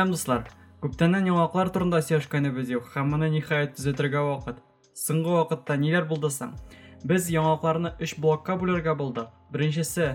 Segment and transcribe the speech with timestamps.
[0.00, 0.46] сәлем дуслар
[0.80, 4.62] күптәннән яңалыклар турында сөйләшкәнебез юк һәм моны ниһаять төзәтергә вакыт
[4.96, 6.54] соңгы вакытта ниләр булды соң
[7.10, 10.06] без яңалыкларны өч блокка бүләргә булдык беренчесе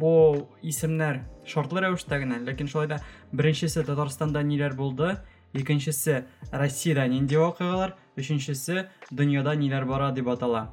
[0.00, 0.14] бу
[0.62, 3.02] исемнәр шартлы рәвештә генә ләкин шулай да
[3.32, 5.12] беренчесе татарстанда ниләр булды
[5.52, 6.22] икенчесе
[6.64, 10.70] россиядә нинди вакыйгалар өченчесе дөньяда ниләр бара дип атала.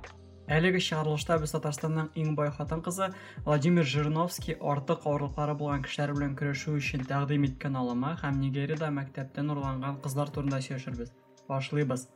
[0.52, 3.08] Әлеге чыгарылышта без татарстанның иң бай хатын кызы
[3.46, 9.56] владимир жириновский артык авырлыклары булган кешеләр белән көрәшү өчен тәкъдим иткән алымы һәм нигериядә мәктәптән
[9.56, 11.16] урланган кызлар турында сөйләшербез
[11.52, 12.08] башлыйбыз.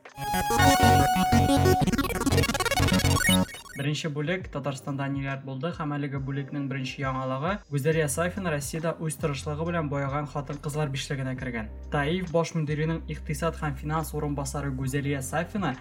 [3.76, 9.66] Беренче бүлек Татарстанда ниләр булды һәм әлеге бүлекнең беренче яңалыгы Гүзәлия Сафина Россиядә үз тырышлыгы
[9.68, 11.68] белән бояган хатын-кызлар бишлегенә кергән.
[11.92, 15.74] Таиф баш мөдиренең икътисад һәм финанс урынбасары Гүзәлия Сафина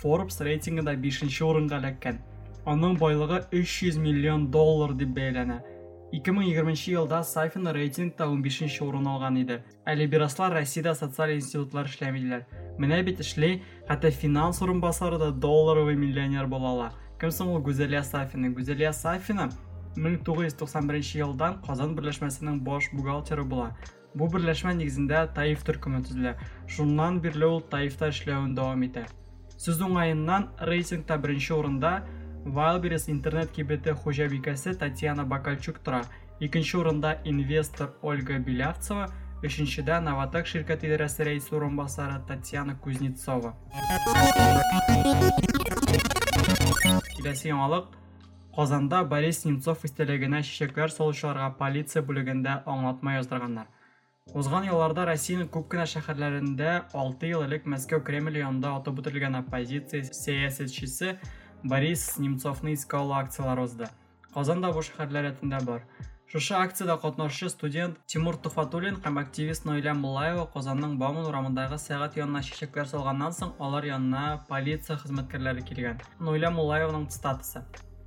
[0.00, 2.18] Forbes рейтингында 5нче урынга эләккән.
[2.68, 5.60] Аның байлыгы 300 миллион доллар дип бәяләнә.
[6.12, 9.62] 2020 елда Сафина рейтингта 15нче урын алган иде.
[9.88, 12.44] Әле бираслар Россиядә социаль институтлар эшләмиләр.
[12.78, 16.90] Менә бит эшли, хәтта финанс урынбасары да долларовый миллионер була ала.
[17.20, 18.52] Кем соң ул Гүзәлия Сафина?
[18.52, 19.48] Гүзәлия Сафина
[19.96, 23.72] 1991 елдан Казан берләшмәсенең баш бухгалтеры була.
[24.14, 26.36] Бу берләшмә нигезендә Таиф төркеме төзелә.
[26.68, 29.06] Шуннан бирле ул Таифта эшләвен дәвам итә.
[29.62, 31.90] Сүз уңаеннан рейтингта беренче урында
[32.42, 36.00] Wildberries интернет кибете хуҗабикәсе Татьяна Бакальчук тора.
[36.40, 39.04] Икенче урында инвестор Ольга Белявцева,
[39.46, 43.54] өченчедә Новотек ширкәт идарәсе рәисе урынбасары Татьяна Кузнецова.
[47.14, 47.94] Киләсе яңалык
[48.56, 53.70] Казанда Борис Немцов истәлегенә чәчәкләр салучыларга полиция бүлегендә аңлатма яздырганнар.
[54.30, 60.06] Узган елларда Россиянең күп кенә шәһәрләрендә 6 ел элек Мәскәү Кремль янында атып үтерелгән оппозиция
[60.16, 61.16] сәясәтчесе
[61.68, 63.88] Борис Немцовны искә алу акциялары узды.
[64.32, 65.82] Казанда бу шәһәрләр рәтендә бар.
[66.32, 72.40] Шушы акциядә катнашучы студент Тимур Туфатуллин һәм активист Нойлә Муллаева Казанның Бауман урамындагы сәгать янына
[72.46, 76.00] чәчәкләр салганнан соң алар янына полиция хезмәткәрләре килгән.
[76.24, 77.66] Нойлә Муллаеваның статусы.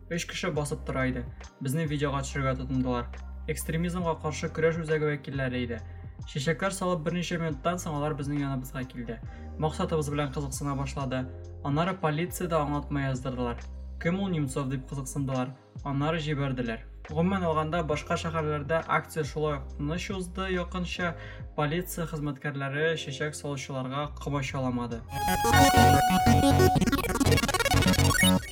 [0.09, 1.28] Өч кеше басып тора иде.
[1.62, 3.13] Безне видеога төшерергә тотындылар.
[3.45, 5.84] Экстремизмга каршы көрәш үзәге вәкилләре иде.
[6.31, 9.19] Чәчәкләр салып берничә минуттан соң алар безнең яныбызга килде.
[9.59, 11.25] Максатыбыз белән кызыксына башлады.
[11.63, 13.61] Аннары полициядә аңлатма яздырдылар.
[14.01, 15.53] Кем ул Немцов дип кызыксындылар.
[15.83, 16.83] Аннары җибәрделәр.
[17.05, 21.13] Гомумән алганда башка шәһәрләрдә акция шулай ук тыныч узды,
[21.55, 25.01] полиция хезмәткәрләре чәчәк салучыларга кымачаламады.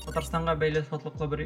[0.06, 1.42] Татарстанга бәйле шатлыклы бер.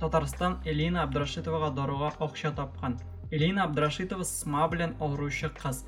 [0.00, 2.98] Татарстан Элина Абдрашитовага даруга акча тапкан.
[3.32, 5.86] Элина Абдрашитова СМА белән авыручы кыз.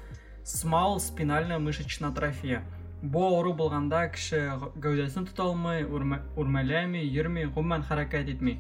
[0.48, 2.62] СМА ул спинальная мышечная атрофия.
[3.02, 4.38] Бу авыру булганда кеше
[4.80, 8.56] гәүдәсен тота алмый, үрмәләми, йөрми, гомумән хәрәкәт итми.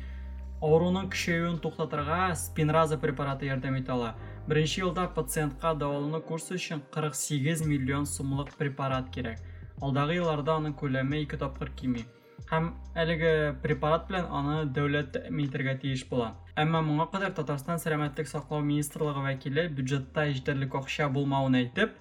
[0.60, 4.12] Ауруның күчәюен туктатырга спинраза препараты ярдәм итә ала.
[4.48, 9.40] Беренче елда пациентка дәвалану курсы өчен 48 миллион сумлык препарат кирәк.
[9.80, 12.04] Алдагы елларда аның күләме 2 тапкыр кими.
[12.52, 16.04] Һәм әлеге препарат белән аны дәүләт тәэмин итәргә тиеш.
[16.54, 21.96] Әмма моңа кадәр Татарстан сәламәтлек саклау министрлыгы вәкиле бюджетта җитәрлек акча булмавын әйтеп,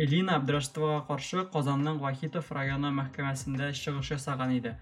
[0.00, 4.72] Элина Абдрашитовага каршы Казанның Вахитов районы мәхкәмәсендә чыгыш ясаган иде.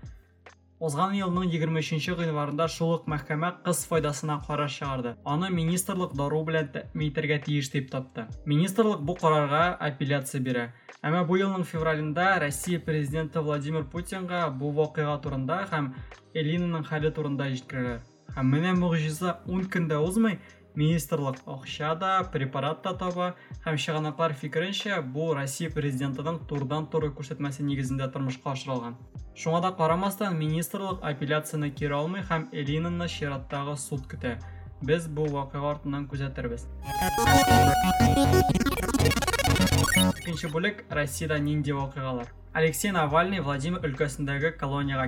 [0.79, 5.17] Узган елның 23 гыйнварында шул ук мәхкәмә кыз файдасына карар чыгарды.
[5.25, 8.29] Аны министрлык дару белән тәэмин тиеш тапты.
[8.47, 10.69] Министрлык бу карарга апелляция бирә.
[11.03, 15.95] Әмма бу елның февралендә Россия президенты Владимир Путинга бу вакыйга турында һәм
[16.35, 17.99] Элинаның хәле турында җиткерәләр.
[18.37, 20.39] Һәм менә мөгъҗиза 10 көндә узмый
[20.79, 23.33] министрлык акча да, препарат та таба
[23.65, 28.95] һәм чыганаклар фикеренчә бу Россия президентының турдан-туры күрсәтмәсе нигезендә тормышка ашырылган.
[29.35, 34.37] Шуңа да карамастан министрлык апелляцияны кире алмый һәм Элинаны чираттагы суд көтә.
[34.83, 36.69] Без бу вакыйга артыннан күзәтербез.
[40.21, 42.31] Икенче бүлек Россиядә нинди вакыйгалар?
[42.59, 45.07] Алексей Навальный Владимир өлкәсендәге колонияга.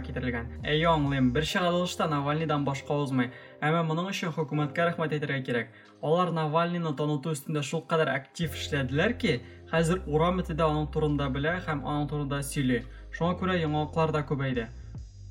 [0.63, 3.33] Әйе, аңлыйм, бер чыгарылышта Навальныйдан башка узмый.
[3.59, 5.75] Әмма моның өчен хөкүмәткә рәхмәт әйтергә кирәк.
[6.01, 9.41] Алар Навальныйны таныту өстендә шул кадәр актив эшләделәр ки,
[9.75, 12.85] хәзер урам итедә аның турында белә һәм аның турында сөйли.
[13.19, 14.71] Шуңа күрә яңалыклар да күбәйде.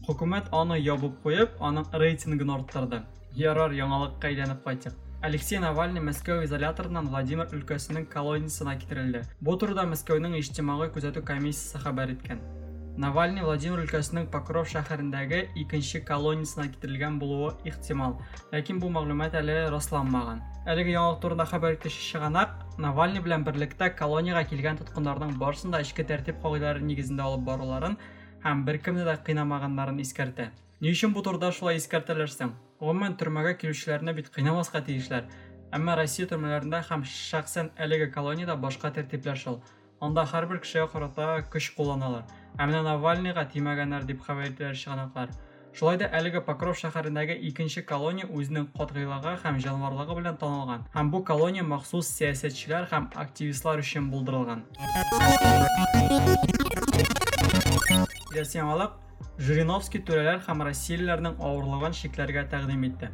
[0.09, 3.05] Хөкүмәт аны ябып куеп, аның рейтингын арттырды.
[3.47, 5.05] Ярар, яңалыкка әйләнеп кайтыйк.
[5.21, 9.25] Алексей Навальный Мәскәү изоляторыннан Владимир өлкәсенең колониясына китерелде.
[9.43, 12.39] Бу турыда Мәскәүнең иҗтимагый күзәтү комиссиясе хәбәр иткән.
[13.03, 18.15] Навальный Владимир өлкәсенең Покров шәһәрендәге икенче колониясына китерелгән булуы ихтимал,
[18.53, 20.39] ләкин бу мәгълүмат әле расланмаган.
[20.63, 26.07] Әлеге яңалык турында хәбәр итүче чыганак Навальный белән берлектә колонияга килгән тоткыннарның барысын да эчке
[26.07, 26.39] тәртип
[26.79, 27.99] нигезендә алып баруларын
[28.47, 30.51] һәм беркемне дә кыйнамаганнарын искәртә.
[30.79, 32.53] Ни өчен бу турыда шулай искәртәләр соң?
[32.79, 35.25] Гомумән төрмәгә килүчеләрне бит кыйнамаска тиешләр.
[35.75, 39.57] әмма россия төрмеләрендә һәм шәхсән әлеге колониядә башка тәртипләр шул
[40.01, 42.23] анда һәрбер кешегә карата көч кулланалар
[42.57, 45.35] ә менә навальныйга тимәгәннәр дип хәбәр итәләр чыганаклар
[45.77, 51.21] шулай да әлеге покров шәһәрендәге икенче колония үзенең катгыйлыгы һәм җанварлыгы белән танылган һәм бу
[51.27, 54.09] колония махсус сәясәтчеләр һәм активистлар өчен
[58.55, 58.97] яңалык
[59.39, 63.11] жириновский түрәләр һәм россиялеләрнең авырлыгын чикләргә тәкъдим итте.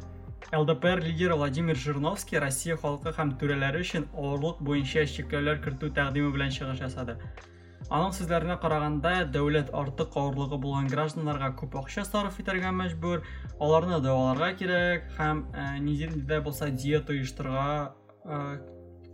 [0.52, 6.54] Лдпр лидеры владимир жириновский россия халкы һәм түрәләре өчен авырлык буенча чикләүләр кертү тәкъдиме белән
[6.54, 7.16] чыгыш ясады
[7.86, 13.22] аның сүзләренә караганда дәүләт артык авырлыгы булган гражданнарга күп акча сарыф итәргә мәҗбүр
[13.62, 15.44] аларны дәваларга кирәк һәм
[15.84, 17.92] ниндидер дә булса диета оештырырга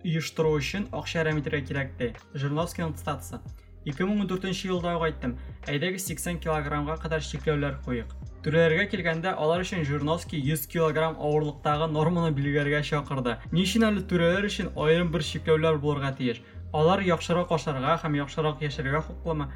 [0.05, 3.43] оештыру өчен акча әрәм итәргә кирәк ди жириновскийның цитатасы
[3.87, 5.39] 2014 елда ук әйттем
[5.71, 8.13] әйдәгез 80 килограммга кадәр чикләүләр куйык
[8.43, 14.49] түрәләргә килгәндә алар өчен жириновский 100 килограмм авырлыктагы норманы билгеләргә чакырды ни өчен әле түрәләр
[14.49, 16.43] өчен аерым бер чикләүләр булырга тиеш.
[16.73, 19.47] Алар яхшырак ашарга һәм яхшырак яшәргә хуклымы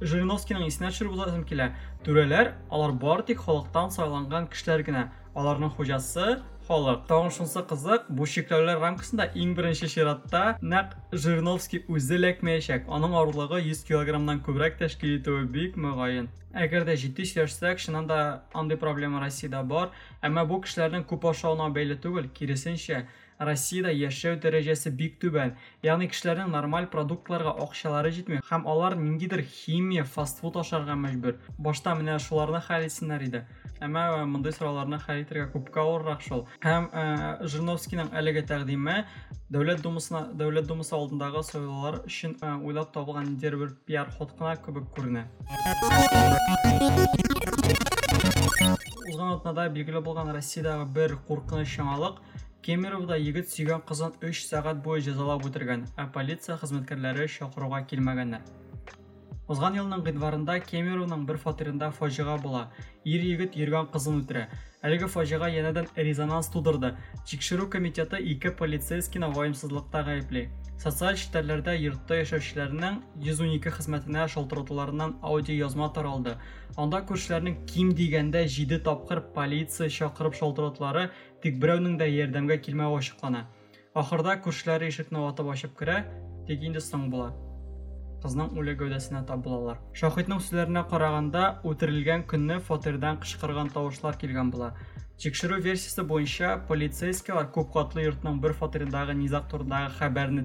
[0.00, 1.70] жириновскийның исенә төшереп узасым килә
[2.04, 5.08] түрәләр алар бары тик халыктан сайланган кешеләр генә.
[6.68, 10.40] Халык тагын шунысы кызык бу чикләүләр рамкасында иң беренче чиратта
[10.72, 16.26] нәкъ жириновский үзе эләкмәячәк аның авырлыгы 100 килограммнан күбрәк тәшкил итүе бик мөгаен
[16.56, 18.18] әгәр дә җитди сөйләшсәк чыннан да
[18.56, 19.92] андый проблема россиядә бар.
[20.24, 23.02] Әмма бу кешеләрнең күп ашауына бәйле түгел киресенчә
[23.48, 25.52] россияда яшәү дәрәҗәсе бик түбән.
[25.84, 32.16] Ягъни кешеләрнең нормаль продуктларга акчалары җитми һәм алар ниндидер химия фастфуд ашарга мәҗбүр башта менә
[32.28, 33.44] шуларны хәл итсеннәр иде.
[33.84, 36.88] Әмма мондай сорауларны хәл итәргә күпкә авыррак шул һәм
[37.42, 38.96] жириновскийның әлеге тәкъдиме
[39.52, 44.88] дәүләт думасына дәүләт думасы алдындагы сайлаулар өчен уйлап табылган ниндидер бер пиар ход кына кебек
[44.96, 45.26] күренә.
[49.06, 52.18] Узган атнада билгеле булган россиядагы бер куркыныч яңалык
[52.66, 58.42] кемеровда егет сөйгән кызын 3 сәгать буе җәзалап үтергән, ә полиция хезмәткәрләре чакыруга килмәгәннәр.
[59.46, 62.66] Узган елның гыйнварында Кемеровның бер фатирында фаҗига була.
[63.04, 64.48] Ир егет йөргән кызын үтерә.
[64.82, 66.96] Әлеге фаҗига янәдән резонанс тудырды.
[67.30, 70.48] Тикшерү комитеты ике полицейскийны ваемсызлыкта гаепли
[70.82, 76.34] социаль челтәрләрдә йортта яшәүчеләрнең 112 хезмәтенә шалтыратуларыннан аудио язма таралды
[76.76, 81.08] анда күршеләрнең ким дигәндә 7 тапкыр полиция чакырып шалтыратулары
[81.42, 83.46] тик берәүнең дә ярдәмгә килмәве ачыклана
[84.04, 86.02] ахырда күршеләре ишекне ватып ачып керә
[86.46, 87.32] тик инде соң була
[88.22, 94.72] кызның үле гәүдәсенә тап булалар шаһитның сүзләренә караганда үтерелгән көнне фатирдан кычкырган тавышлар килгән була.
[95.22, 100.44] Тикшерү версиясе буенча полицейскийлар күп катлы йортның бер фатирындагы низак турындагы хәбәрне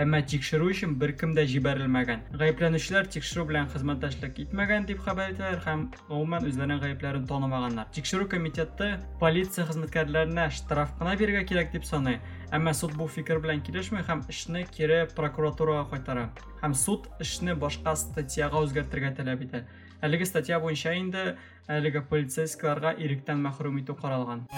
[0.00, 2.22] әмма тикшерү өчен беркем дә җибәрелмәгән.
[2.40, 7.90] Гаепләнүчеләр тикшерү белән хезмәттәшлек итмәгән дип хәбәр итәләр һәм гомумән үзләренең гаепләрен танымаганнар.
[7.92, 8.88] Тикшерү комитеты
[9.20, 14.24] полиция хезмәткәрләренә штраф кына бирергә кирәк дип саный, әмма суд бу фикер белән килешми һәм
[14.32, 16.30] эшне кире прокуратурага кайтара.
[16.62, 19.64] Һәм суд эшне башка статьяга үзгәртергә таләп итә.
[20.02, 21.36] Әлеге статья буенча инде
[21.70, 24.48] әлеге полицейскийларга иректән мәхрүм итү каралган.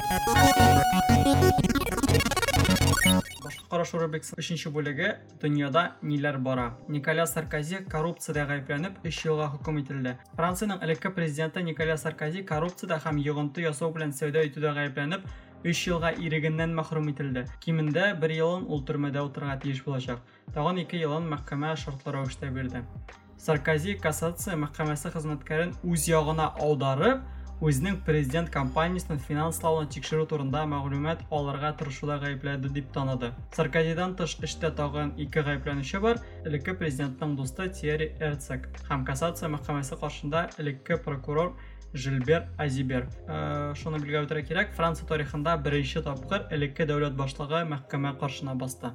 [3.44, 5.08] Карашу рубрикасы 3нче бүлеге
[5.42, 6.66] дөньяда ниләр бара.
[6.88, 10.14] Николя Саркози коррупциядә гаепләнеп 3 елга хөкем ителде.
[10.38, 15.28] Франциянең элекке президенты Николя Саркози коррупциядә һәм йогынты ясау белән сәүдә итүдә гаепләнеп
[15.64, 17.44] 3 елга ирегеннән мәхрүм ителде.
[17.60, 20.24] Кимендә 1 елын ул төрмәдә утырырга тиеш булачак.
[20.54, 22.84] Тагын 2 елын мәхкәмә шартлы рәвештә бирде.
[23.36, 27.20] Саркози кассация мәхкәмәсе хезмәткәрен үз ягына аударып,
[27.62, 33.30] үзенең президент компаниясен финанслауны тикшерү турында мәгълүмат алырга тырышуда гаепләде дип таныды.
[33.54, 40.00] Саркозидан тыш эштә тагын ике гаепләнүче бар, элекке президентның дусты Тьерри Эрцек һәм кассация мәхкәмәсе
[40.00, 41.54] каршында элекке прокурор
[41.94, 43.06] Жилбер Азибер.
[43.28, 48.90] Э, шуны белгә үтәргә кирәк, Франция тарихында беренче тапкыр элекке дәүләт башлыгы мәхкәмә каршына басты.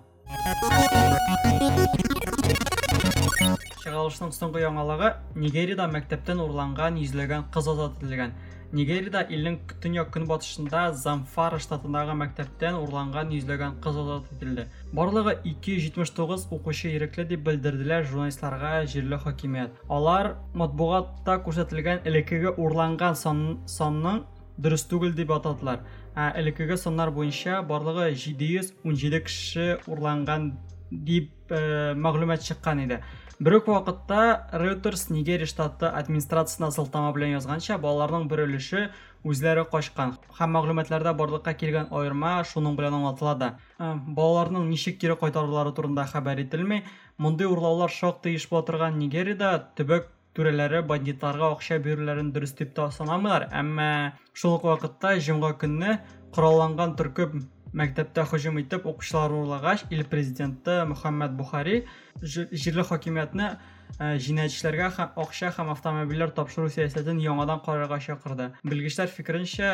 [4.00, 8.32] Чыгарылышның соңгы яңалыгы Нигерияда мәктәптән урланган йөзләгән кыз азат ителгән.
[8.72, 14.68] Нигерияда илнең төньяк көнбатышында Замфара штатындагы мәктәптән урланган йөзләгән кыз азат ителде.
[14.94, 19.76] Барлыгы 279 укучы ирекле дип белдерделәр журналистларга җирле хакимият.
[19.90, 24.24] Алар матбугатта күрсәтелгән элеккеге урланган санның
[24.58, 25.84] дөрес түгел дип атадылар.
[26.16, 30.54] Ә элеккеге саннар буенча барлыгы 717 кеше урланган
[30.92, 33.04] дип э, мәгълүмат чыккан иде.
[33.40, 38.82] Бер үк вакытта Reuters Нигерия штаты администрациясына сылтама белән язганча, балаларның бер өлеше
[39.24, 40.18] үзләре качкан.
[40.36, 43.50] Һәм мәгълүматларда барлыкка килгән аерма шуның белән аңлатыла да.
[43.80, 46.82] Балаларның ничек кире кайтарулары турында хәбәр ителми.
[47.16, 54.20] Мондый урлаулар шактый иш батырган Нигериядә төбәк түрәләре бандитларга акча бирүләрен дөрес дип санамыйлар, әмма
[54.34, 56.02] шул ук вакытта җомга көнне
[56.36, 61.84] коралланган төркем мәктәптә һөҗүм итеп укучылар урлагач ил президенты мөхәммәд бухари
[62.24, 63.52] җирле хакимиятне
[64.00, 68.52] җинаятьчеләргә һәм акча һәм автомобильләр тапшыру сәясәтен яңадан карарга чакырды.
[68.64, 69.72] Белгечләр фикеренчә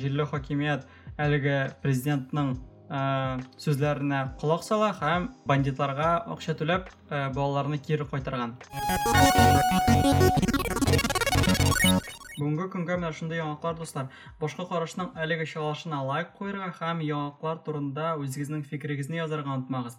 [0.00, 0.86] җирле хакимият
[1.18, 2.56] әлеге президентның
[3.60, 8.56] сүзләренә колак сала һәм бандитларга акча түләп балаларны кире кайтарган.
[12.38, 14.10] Бүгінгі күнгә менә шундый яңалыклар дуслар
[14.42, 19.98] башка карашның әлеге чыгышына лайк куярга һәм яңалыклар турында үзегезнең фикерегезне язарга онытмагыз